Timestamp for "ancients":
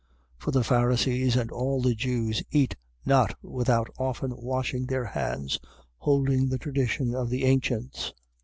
7.45-8.11